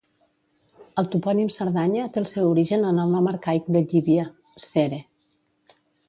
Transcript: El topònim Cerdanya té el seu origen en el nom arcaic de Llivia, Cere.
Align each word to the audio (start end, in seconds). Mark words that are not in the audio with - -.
El 1.01 1.09
topònim 1.15 1.51
Cerdanya 1.55 2.07
té 2.15 2.19
el 2.21 2.25
seu 2.31 2.49
origen 2.53 2.87
en 2.91 3.01
el 3.03 3.13
nom 3.17 3.29
arcaic 3.33 3.67
de 3.75 3.83
Llivia, 3.91 4.25
Cere. 4.65 4.99